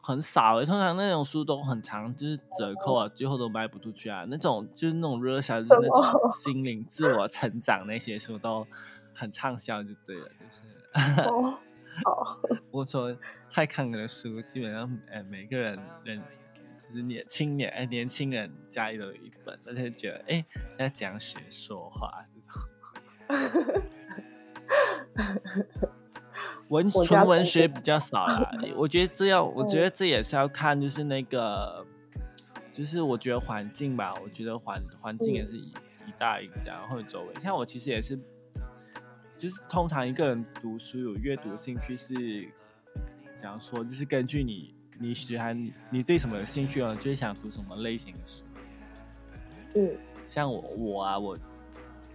[0.00, 4.26] 很少诶，通常那种书都很长，就是折扣啊，最后都卖不出去啊。
[4.28, 8.66] 那种就是那种热销，就是那种心灵自我成长那些书都
[9.14, 10.28] 很畅销，就对了。
[10.28, 11.56] 就是哦，
[12.04, 12.40] 好，
[12.72, 13.16] 我说
[13.48, 16.20] 太看的书，基本上呃每个人人
[16.88, 20.44] 就是年青年哎年轻人家里都有一本，而且觉得哎
[20.78, 23.82] 要讲学说话这种。
[26.68, 31.86] 文纯文学学比较少啦，我觉得这要，我觉嗯得这也是要看，就是那个，
[32.72, 35.68] 就是我觉得环境吧，我觉得环环境也嗯是一
[36.06, 37.34] 一大影响，或者周围。
[37.42, 38.18] 像我其实也是，
[39.36, 42.14] 就是通常一个人读书有阅读兴趣是，
[43.36, 48.44] 怎样说，就是根据你你喜欢你对什么有兴趣哦，就会想读什么类型的书。
[49.76, 49.96] 嗯
[50.28, 51.36] 像我我啊我，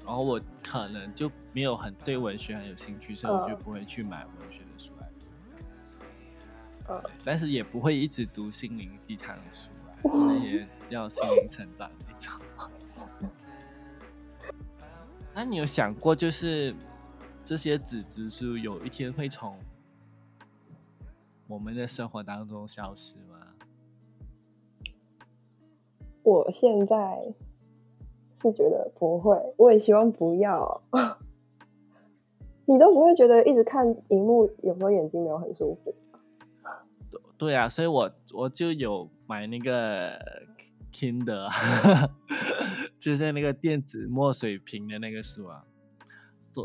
[0.05, 5.25] 然后我可能就没有很对文学很有兴趣，所以我就嗯不会去买文学的书来读。
[6.93, 13.29] 嗯，但是也不会一直读心灵鸡汤的书啊，就是那些要心灵成长那种。
[15.33, 16.75] 那你有想过，就是
[17.45, 19.57] 这些纸质书有一天会从
[21.49, 23.47] 我们的生活当中消失吗？
[26.21, 27.33] 我现在
[28.35, 30.83] 是觉得不会，我也希望不要。
[32.65, 35.95] 你都不会觉得一直看荧幕，有时候眼睛没有很舒服？
[37.35, 40.19] 对啊，所以我我就有买那个
[40.93, 41.49] Kindle，
[42.99, 45.65] 就是那个电子墨水屏的那个书啊。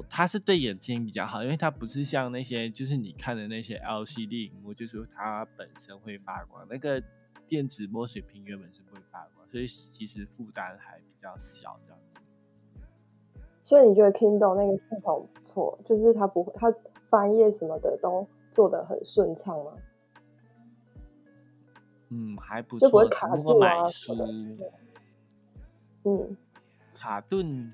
[0.09, 6.67] 它是对眼睛比较好，因为它不是像那些就是你看的那些 LCD 屏幕，就是它本身会发光。
[6.69, 7.03] 那个
[7.47, 12.21] 电子墨水屏原本是不会发光，所以其实负担还比较小这样子。
[13.63, 16.75] 所以你觉得 Kindle 那个系统不错，就是它不会它
[17.09, 19.73] 翻页什么的都做的很顺畅吗？
[22.09, 23.87] 嗯，还不错，就不会卡顿啊
[26.05, 26.37] 嗯，
[26.95, 27.73] 卡顿。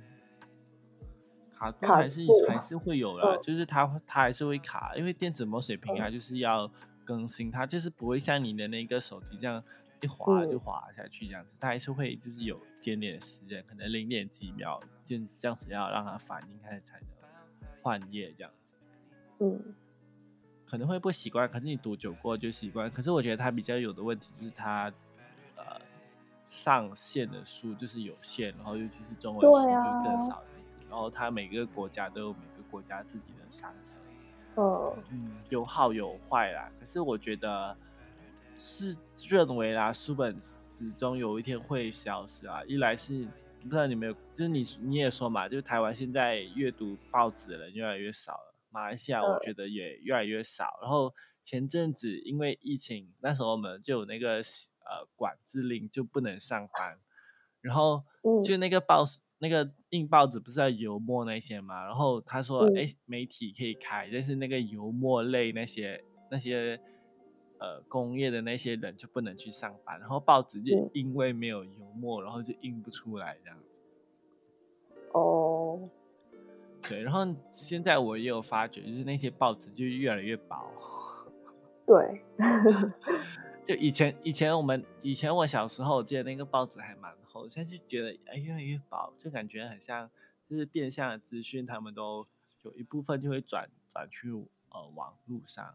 [1.60, 6.70] 卡顿还是还是会有啦，就是它它还是会卡，因为电子墨水屏它就是要
[7.04, 9.62] 更新，它就是不会像你的那个手机这样
[10.00, 18.56] 一滑就滑下去这样子，它还是会就是有一点点时间，可能零点几秒就这样子要让它反应开始才能换页这样子。
[19.40, 19.74] 嗯，
[20.64, 22.90] 可能会不习惯，可是你读久过就习惯。
[22.90, 24.90] 可是我觉得它比较有的问题就是它
[25.56, 25.78] 呃
[26.48, 30.42] 上线的书就是有限，然后尤其是中文书就更少。
[30.90, 33.94] 然后它每个国家都有每个国家自己的商城，
[34.56, 36.68] 嗯嗯，有好有坏啦。
[36.80, 37.76] 可是我觉得
[38.58, 38.96] 是
[39.28, 42.60] 认为啦，书本始终有一天会消失啊。
[42.64, 43.24] 一来是
[43.62, 50.76] 不知道你没有，就是你你也说嘛，就是台湾现在阅读报纸的人越来越少了，马来西亚我觉得也越来越少。
[50.82, 56.98] 然后前阵子因为疫情，那时候我们就有那个呃管制令，就不能上班，
[57.60, 58.02] 然后
[58.44, 59.20] 就那个报纸。
[59.42, 61.82] 那个印报纸不是要油墨那些嘛？
[61.86, 66.78] 然后他说，哎，媒体可以开，但是那个油墨类那些那些
[67.56, 69.98] 呃工业的那些人就不能去上班。
[69.98, 73.64] 然后报纸就因为没有油墨，然后就印不出来这样子。
[75.12, 75.88] 哦，
[76.82, 77.02] 对。
[77.02, 80.70] 然后现在我也有发觉，就是那些报纸就越来越薄。
[81.88, 82.20] 对。
[83.64, 87.10] 就以前以前我们以前我小时候，我记得那个报纸还蛮。
[87.38, 90.10] 我现在就觉得哎越来越薄，就感觉很像
[90.48, 92.26] 就是变相的资讯，他们都
[92.62, 94.30] 有一部分就会转转去
[94.70, 95.74] 呃网络上，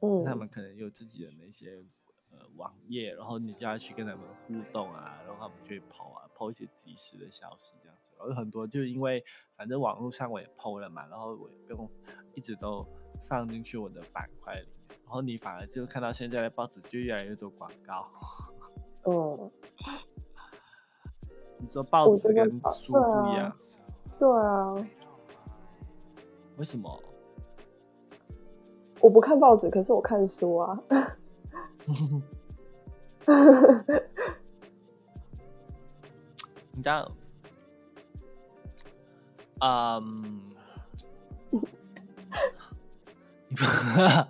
[0.00, 1.82] 嗯，他们可能有自己的那些
[2.30, 9.24] 呃网页，然后你就要去跟他们互动啊，然后他们就会抛啊抛一些即时的消息这样子，然后很多就因为
[9.56, 11.90] 反正网络上我也抛了嘛，然后我用
[12.34, 12.86] 一直都
[13.26, 18.08] 放进去我的板块里面，然后你反而就看到现在的报纸就越来越多广告，
[19.04, 19.50] 嗯。
[21.58, 23.52] 你说报纸跟书不一样，
[24.18, 24.74] 对啊，
[26.56, 27.02] 为什么？
[29.00, 30.78] 我不看报纸，可是我看书啊。
[36.72, 37.10] 你知道，
[39.60, 40.40] 嗯，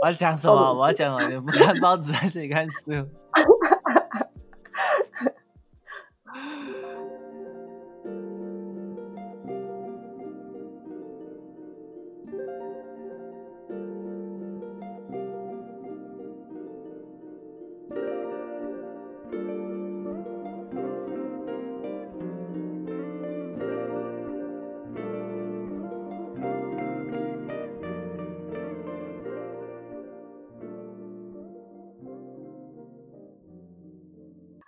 [0.00, 0.54] 我要讲什么？
[0.74, 1.34] 我要讲什么？
[1.34, 2.90] 你不看报纸，在这里看书。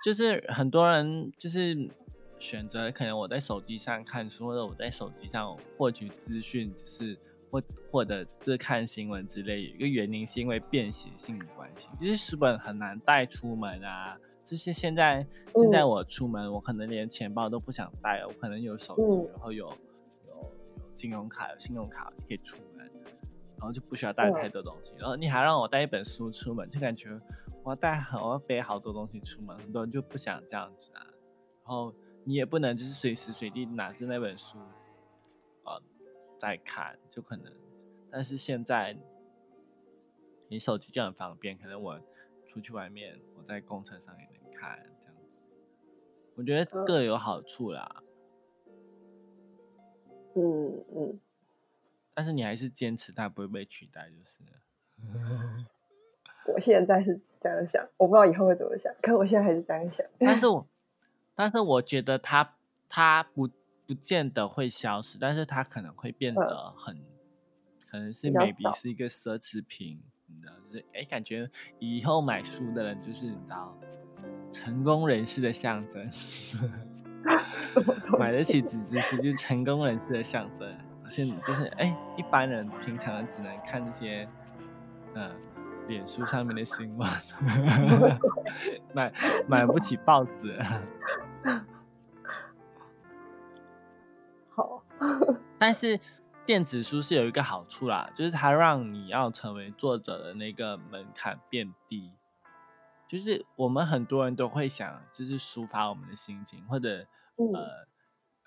[0.02, 1.88] 就是很多人就是
[2.38, 7.16] 选择，可能我在手机上看书，或者我在手机上获取资讯，就是
[7.50, 9.62] 或或者是看新闻之类。
[9.62, 14.18] 有一个原因是因为便携性的关系，就是书本很难带出门啊。
[14.44, 20.52] 就是现在现在我出门，我可能连钱包都不想带了，我可能有手机，然后有有有
[20.96, 22.90] 金融卡、有信用卡就可以出门，
[23.56, 24.92] 然后就不需要带太多东西。
[24.98, 27.08] 然后你还让我带一本书出门，就感觉。
[27.64, 31.06] 我要带好，我要 背好多东西出门，很多人就不想这样子啊。
[31.64, 31.94] 然后
[32.24, 34.58] 你也不能就是随时随地拿着那本书，
[35.64, 35.80] 呃，
[36.38, 37.52] 在看，就可能。
[38.10, 38.96] 但是现在
[40.48, 42.00] 你手机就很方便，可能我
[42.44, 45.38] 出去外面，我在公车上也能看这样子。
[46.34, 48.02] 我觉得各有好处啦。
[50.34, 51.20] 嗯嗯。
[52.14, 54.42] 但是你还是坚持它不会被取代，就是。
[56.46, 60.04] 我现在是这样想，我不知道以后会怎么想，可我现在还是这样想。
[60.18, 60.66] 但是我，
[61.34, 62.54] 但是我觉得它
[62.88, 63.48] 它不
[63.86, 66.96] 不见得会消失，但是它可能会变得很，
[67.90, 73.76] 可能是 maybe 是一个奢侈品，你知道，就是哎，感觉以后买书的人就是你知道，
[74.50, 76.08] 成功人士的象征，
[78.18, 80.76] 买得起纸质书就是成功人士的象征。
[81.04, 84.26] 而且就是哎，一般人平常只能看这些。
[85.14, 85.30] 嗯，
[85.92, 87.08] 脸书上面的新闻，
[88.94, 89.12] 买
[89.46, 90.58] 买不起报纸。
[94.48, 94.82] 好，
[95.58, 96.00] 但是
[96.46, 102.12] 电子书是有一个好处啦，就是它让你要成为作者的那个门槛变低。
[103.06, 107.86] 就是我们很多人都会想，就是抒发我们的心情，或者呃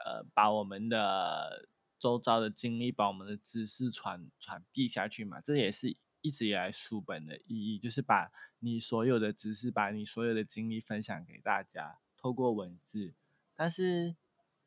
[0.03, 1.67] 呃，把我们的
[1.99, 5.39] 周遭的经历，把我们的知识传传递下去嘛。
[5.39, 13.13] 这也是一直以来书本的意义，就是把你所有的知识，把你所有的经历分享给大家，透过文字。
[13.55, 14.15] 但是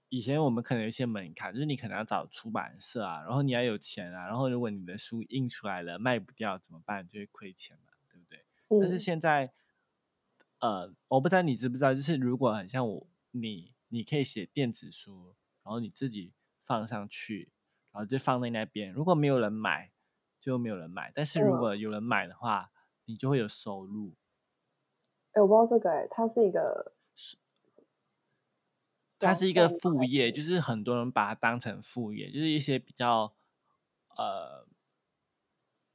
[0.08, 7.08] 以前我们可能有一些门槛，就是你可能要找出版社啊，然后你要有钱啊，然后如果你的书印出来了卖不掉怎么办？
[7.08, 8.44] 就会亏钱嘛，对不对？
[8.80, 9.52] 但是现在。
[10.60, 16.32] 呃，我不知道你知不知道，就是如果很像我，你你可以写电子书，然后你自己
[16.66, 17.52] 放上去，
[17.92, 18.90] 然后就放在那边。
[18.90, 19.92] 如果没有人买，
[20.40, 21.12] 就没有人买。
[21.14, 22.70] 但是如果有人买的话，
[23.04, 24.14] 你就会有收入。
[25.32, 27.36] 哎，我不知道这个，哎，它是一个是，
[29.18, 33.34] 它是一个副业，就是很多人把它当成副业，就是一些比较
[34.16, 34.66] 呃。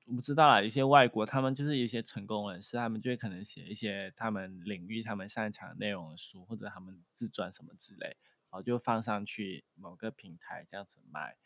[0.06, 8.18] 我不知道啦，一些外国他们就是一些成功人士，他们就会可能写一些他们领域他们擅长内容的书，或者他们自传什么之类，然
[8.50, 11.38] 后就放上去某个平台这样子卖，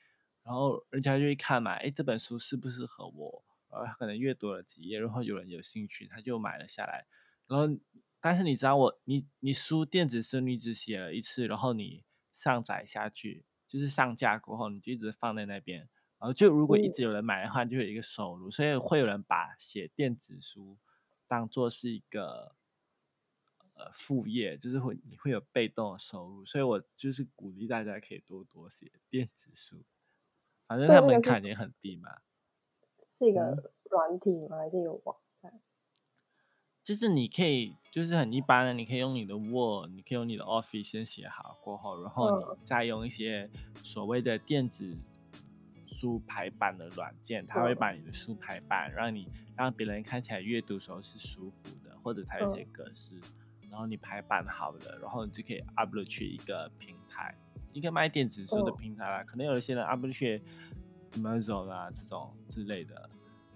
[0.47, 3.43] 然后人家就会看嘛，哎，这本书适不适合我？
[3.69, 7.05] 然后他可能阅读了几页，然后有人有兴趣，他就买了下来。
[7.47, 7.77] 然后，
[8.21, 15.89] 但是你知道我，你你书电子书你只写了一次，然后你上载下去，就是上架过后，你就一直放在那边。
[16.17, 20.77] 然后就如果一直有人买的话，就有一个收入，所以会有人把写电子书
[21.27, 22.55] 当做是一个
[23.73, 29.83] 呃副业，就是会你会有被动的收入，所以我就是鼓励大家可以多多写电子书，
[30.67, 32.10] 反正他门槛也很低嘛。
[33.17, 34.58] 是一个软体吗？
[34.58, 35.60] 还是一个网站？
[36.84, 43.49] 就是你可以，就是很一般的，你可以用你的 Word，你可以用你的 Office 先写好过后，然后你再用一些
[43.84, 44.97] 所谓的电子。
[45.89, 53.19] 书排版的软件，它会把你的书排版，让你让别人看起来阅读时候是舒服的，或者它有些格式，
[53.69, 57.36] 然后你排版好了，然后你就可以 upload 去一个平台，
[57.73, 59.23] 一个卖电子书的平台啦。
[59.23, 60.41] 可能有一些人 upload 去
[61.13, 63.10] Amazon 啊这种之类的，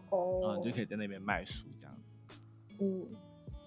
[0.09, 2.15] 哦，然后你就可以在那边卖书这样子。
[2.79, 3.07] 嗯，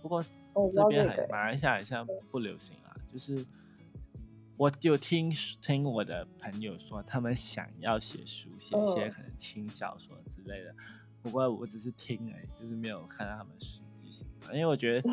[0.02, 0.24] 不过
[0.72, 3.44] 这边很马来西亚好像不流行啊，就是。
[4.56, 10.72] 我就听听我的朋友说，他们想要写书，写一些可能轻小说之类的。
[11.20, 14.52] 不过我只是听而已，就是没有看到他们实际行动。
[14.54, 15.10] 因为我觉得，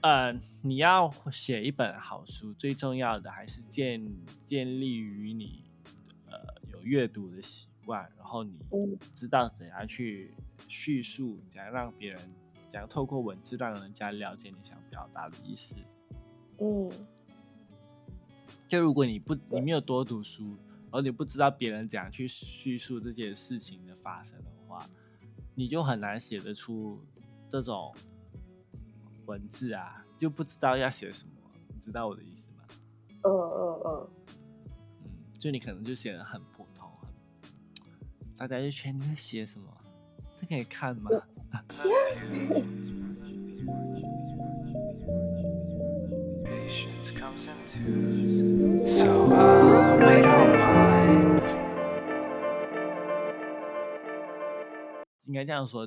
[0.00, 0.32] 呃，
[0.62, 4.04] 你要写一本好书，最重要的还是建
[4.46, 5.64] 建立于你
[6.26, 6.38] 呃
[6.72, 8.56] 有阅读的习惯，然后你
[9.12, 10.32] 知道怎样去
[10.68, 12.20] 叙述，怎样让别人，
[12.70, 15.74] 怎样透过文字让人家了解你想表达的意思。
[16.60, 16.90] 嗯。
[18.68, 24.86] 就如果你不你没有多读书，然后你不知道别人怎样去叙述这件事情的发生的话，
[25.54, 27.02] 你就很难写得出
[27.50, 27.94] 这种
[29.28, 31.32] 文字啊，就不知道要写什么，
[31.68, 32.64] 你知道我的意思吗？
[33.24, 34.08] 嗯嗯嗯，
[35.04, 36.90] 嗯，就你可能就写的很普通，
[38.38, 39.70] 大家就劝你在写什么，
[40.40, 41.10] 这可以看吗？
[55.26, 55.86] 应该这样说，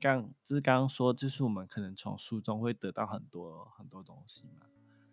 [0.00, 4.66] 刚就是刚刚说，就是我们可能从书中会得到很多很多东西嘛，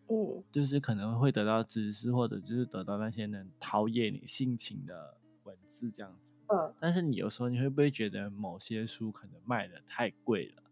[0.10, 10.64] 嗯，就是可能会得到知识，或者就是得到那些能陶冶你性情的文字这样子，嗯，但是你有时候你会不会觉得某些书可能卖的太贵了？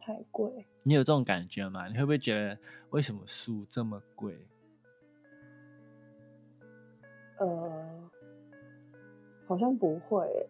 [0.00, 0.66] 太贵？
[0.82, 1.88] 你有这种感觉吗？
[1.88, 2.58] 你会不会觉得
[2.90, 4.38] 为什么书这么贵？
[7.38, 8.10] 呃，
[9.46, 10.46] 好像不会。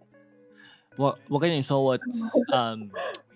[0.97, 1.99] 我我跟你说，我
[2.53, 2.91] 嗯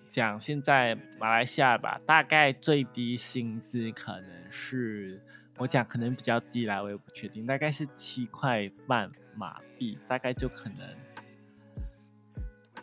[0.09, 5.21] 讲现在马来西亚吧，大概最低薪资可能是
[5.57, 10.87] 我讲可能比较低啦，我也不确定，大概是七块半马币，大概就可能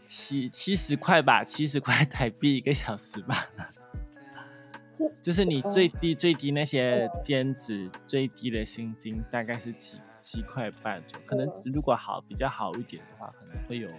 [0.01, 3.47] 七七十块吧，七十块台币一个小时吧。
[5.21, 13.91] 就是你最低最低那些兼职最低的薪金大概是七七块半左右，可能如果好比较好一点的话，可能会有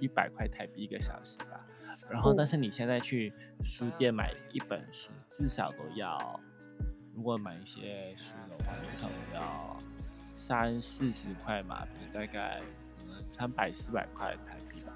[0.00, 1.66] 一百块台币一个小时吧。
[2.10, 6.40] 然后，但是你现在去书店买一本书，至少都要，
[7.14, 9.76] 如果买一些书的话，至少都要
[10.36, 12.60] 三四十块马币，大概
[13.38, 14.92] 三百四百块台币吧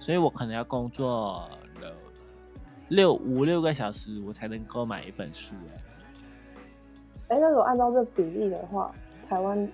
[0.00, 1.50] 所以我可能要工作
[1.80, 1.92] 了
[2.88, 5.54] 六五六个小时，我才能够买一本书。
[7.28, 8.94] 哎，哎，那如果按照这比例的话，
[9.28, 9.70] 台湾嗯，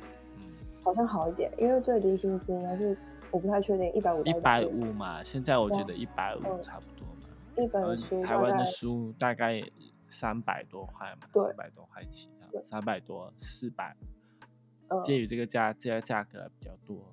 [0.83, 2.97] 好像好一点，因为最低薪资应该是
[3.35, 7.15] 我不太确定，一百五一百五嘛，现在我觉得一百五嗯差不多嘛。
[7.59, 9.61] 一本呃书台湾的书大概
[10.09, 12.31] 三百多块嘛，对三百多块起
[12.71, 13.97] 三百多四百，
[14.87, 17.13] 嗯介于这个价这个价格比较多，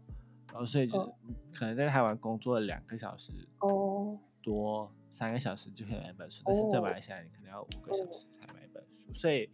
[0.52, 1.12] 然后所以就是
[1.52, 9.50] 可能在台湾工作了两个小时哦，多三个小时就可以买一本书，但是在马哦来西亚你可能要五个小时才买一本书，所以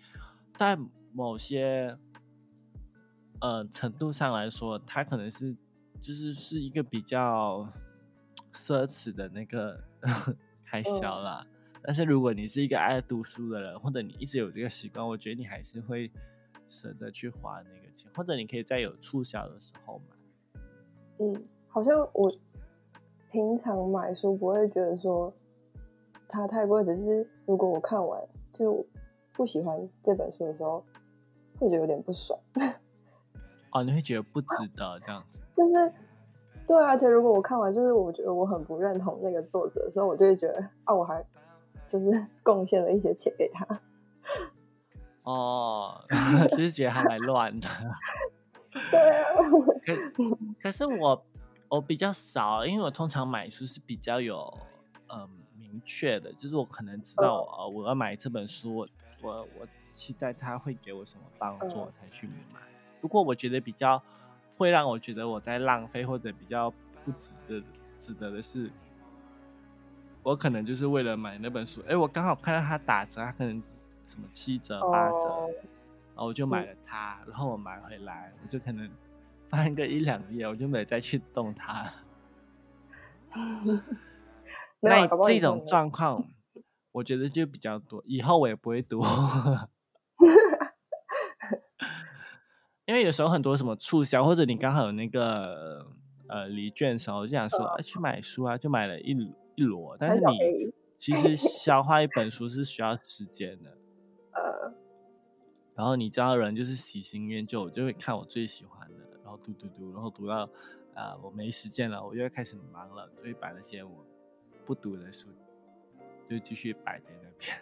[0.57, 0.77] 在
[1.13, 1.97] 某些
[3.39, 5.55] 呃程度上来说，它可能是
[6.01, 7.67] 就是是一个比较
[8.53, 9.79] 奢侈的那个
[10.65, 11.47] 开销嗯啦。
[11.83, 16.11] 但是如果你是一个爱读书的人，或者你一直有这个习惯，我觉得你还是会
[16.67, 20.05] 舍得去花那个钱，或者你可以在有促销的时候买。
[21.19, 22.29] 嗯，好像我
[23.31, 25.33] 平常买书不会觉得说
[26.27, 28.21] 它太贵，只是如果我看完
[28.53, 28.85] 就
[29.33, 30.83] 不喜欢这本书的时候，
[31.57, 32.37] 会觉得有点不爽。
[33.71, 35.39] 哦，你会觉得不值得这样子。
[35.57, 35.93] 就是
[36.67, 41.25] 对啊，而且如果我看完，就是我觉得我很不认同那个作者所以，我就会觉得啊，我还
[41.89, 43.65] 就是 贡献了一些钱给他。
[45.23, 46.01] 哦，
[46.51, 47.67] 就是觉得还蛮乱的。
[48.91, 49.25] 对啊，
[49.85, 49.93] 可
[50.61, 51.25] 可是我
[51.67, 54.53] 我比较少，因为我通常买书是比较有
[55.09, 55.27] 嗯
[55.57, 58.87] 明确的，就是我可能知道嗯呃我要买这本书，我
[59.21, 62.59] 我我期待它会给我什么帮助，才去买。
[63.01, 64.01] 不过我觉得比较
[64.57, 66.69] 会让我觉得我在浪费或者比较
[67.05, 67.63] 不值得
[67.99, 68.69] 值得的是，
[70.23, 73.61] 我可能就是为了买那本书，哎，我刚好看到它打折，它可能
[74.05, 75.15] 什么七折八折。
[75.15, 75.49] 哦，
[76.15, 78.89] 然后我就买了它，然后我买回来，我就可能
[79.49, 81.93] 翻个一两页，我就没再去动它。
[84.81, 86.25] 那这种状况，
[86.91, 89.01] 我觉得就比较多，以后我也不会读，
[92.87, 95.85] 因为有时候很多什么促销，或者你刚好有那个
[96.29, 99.11] 呃礼券的时候，就想说、啊、去买书啊，就买了一
[99.55, 103.77] 一摞，但是你其实消化一本书是需要时间的。
[104.31, 104.73] 呃，
[105.75, 110.49] 然后你知道人就是喜新厌旧，我就会看我最喜欢的，然后读读读，然后读到
[110.93, 114.05] 啊、我没时间了，我又要开始忙了，就会把那些我
[114.65, 115.27] 不读的书
[116.29, 117.53] 就继续摆在那边。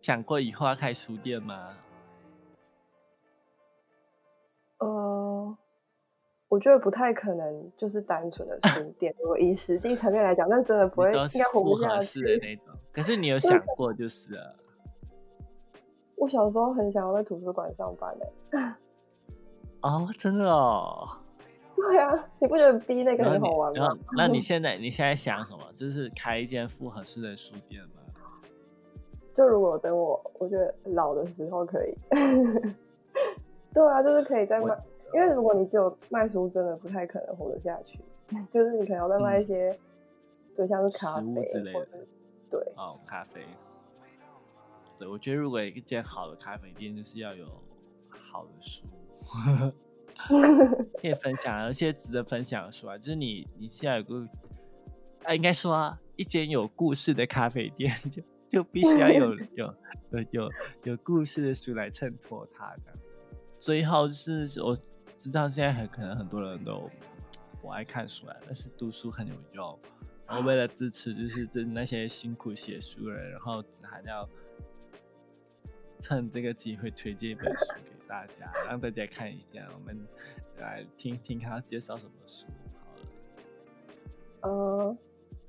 [0.00, 1.70] 想过以后要开书店吗？
[4.78, 5.56] 呃，
[6.48, 9.14] 我觉得不太可能，就是单纯的书店。
[9.22, 12.36] 如果以实际层面来讲，那真的不会，你都是应该活不下合式的。
[12.44, 14.56] 那种，可是你有想过就是了。
[16.16, 18.28] 我小时候很想要在图书馆上班的。
[19.82, 21.21] 哦，真的哦。
[21.88, 24.02] 对啊，你不觉得逼那个很好玩你，然后吗？
[24.16, 25.64] 那你现在你现在想什么？
[25.74, 27.90] 就是开一间复合式的书店吗？
[29.36, 31.94] 就如果等我，我觉得老的时候可以。
[33.74, 34.76] 对啊，就是可以再卖，
[35.14, 37.98] 因为如果你只有卖书，真的不太可能活得下去。
[38.52, 39.76] 就是你可能要再卖一些，
[40.56, 41.86] 就像是咖啡之类的
[42.50, 43.42] 对，哦，咖啡。
[44.98, 47.46] 对，我觉得如果一间好的咖啡店，就是要有
[48.08, 48.84] 好的书，
[51.00, 52.96] 可以分享，而且值得分享的书啊。
[52.96, 54.28] 就是你，你现在有个，
[55.24, 59.74] 啊，应该说、啊、一间有故事的咖啡店，就就必须要有 有
[60.10, 60.50] 有有
[60.84, 62.98] 有故事的书来衬托它这样。
[63.58, 64.76] 最后就是我
[65.18, 66.90] 知道现在很可能很多人都
[67.60, 69.78] 不爱看书啊，但是读书很有用。
[70.26, 74.26] 然后为了支持就是这那些辛苦写书的人，然后还要
[76.00, 79.66] 趁这个机会推荐一本书给大家，让大家看一下。
[79.72, 79.98] 我们
[80.58, 82.46] 来听听看他介绍什么书
[82.84, 84.52] 好了。
[84.52, 84.96] 呃，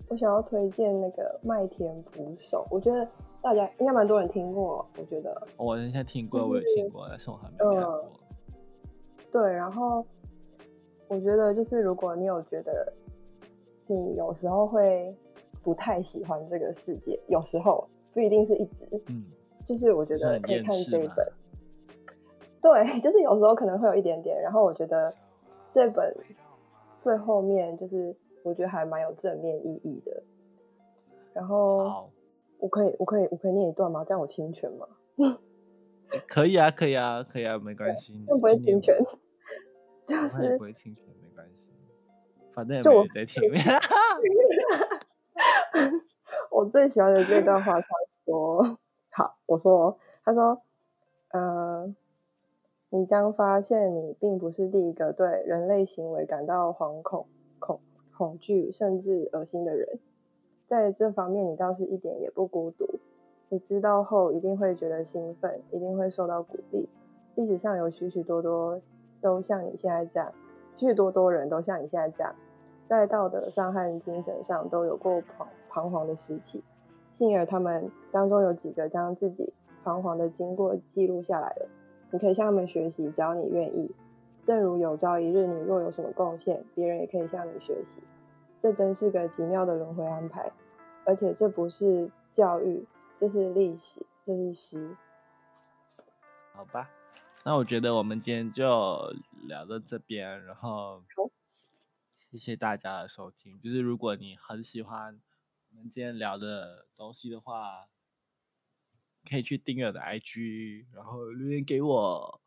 [0.08, 3.06] 我想要推荐那个麦田捕手，我觉得
[3.42, 8.12] 大家应该蛮多人听过，我觉得我之前听过，就是我有听过，但是我还没看过。
[9.30, 10.06] 对，然后
[11.10, 12.94] 我觉得就是如果你有觉得
[13.88, 15.14] 你有时候会
[15.62, 19.26] 不太喜欢这个世界，有时候不一定是一直，嗯，
[19.68, 21.30] 就是我觉得可以看这一本。
[22.64, 25.14] 对， 就是有时候可能会有一点点，然后我觉得
[25.74, 26.16] 这本
[26.98, 30.24] 最后面就是我觉得还蛮有正面意义的。
[31.34, 32.10] 然后，
[32.60, 34.04] 我可以我可以我可以念一段吗？
[34.06, 34.88] 这样我侵权吗？
[36.28, 38.24] 可以啊，可以啊，可以啊，没关系。
[38.28, 38.98] 又 不会侵权，
[40.06, 41.56] 就是不会侵权，没关系。
[42.54, 43.42] 反正也没人在听。
[46.52, 47.88] 我最喜欢的这段话，他
[48.26, 48.78] 说
[49.12, 50.62] ：“好，我说，他说，
[51.32, 51.92] 呃，
[52.96, 57.26] 你将发现你并不是第一个对人类行为感到惶恐、
[57.58, 57.80] 恐
[58.16, 59.98] 恐惧甚至恶心的人，
[60.68, 63.00] 在这方面你倒是一点也不孤独。
[63.50, 66.88] 你知道后一定会觉得兴奋，一定会受到鼓励。
[67.34, 68.80] 历史上有许许多多
[69.20, 70.32] 都像你现在这样，
[70.78, 72.36] 许许多多人都像你现在这样。”
[72.88, 76.64] 在道德上和精神上都有过彷彷徨的时期，
[77.12, 79.52] 幸而他们当中有几个将自己
[79.84, 81.68] 彷徨的经过记录下来了。
[82.14, 83.90] 你可以向他们学习，只要你愿意。
[84.46, 88.02] 正如有朝一日你若有什么贡献，别人也可以向你学习。
[88.62, 90.52] 这真是个奇妙的轮回安排，
[91.06, 92.86] 而且这不是教育，
[93.18, 94.96] 这是历史，这是诗。
[96.54, 96.88] 好吧，
[97.44, 99.12] 那我觉得我们今天就
[99.48, 101.02] 聊到这边，然后。
[102.14, 103.60] 谢谢大家的收听。
[103.60, 105.20] 就是如果你很喜欢
[105.72, 107.88] 我们今天聊的东西的话，
[109.30, 112.42] 可以去订阅我的 IG，然后留言给我。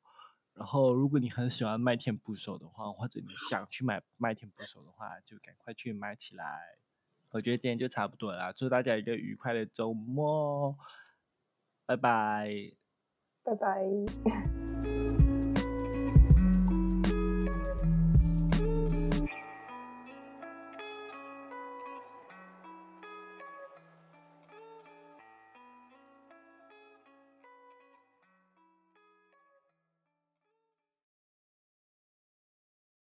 [0.54, 6.78] 然后如果你很喜欢麦田捕手的话，或者你想去买麦田捕手的话，就赶快去买起来。
[7.30, 10.78] 我觉得今天就差不多了，祝大家一个愉快的周末，
[11.84, 12.72] 拜拜，
[13.42, 14.95] 拜拜。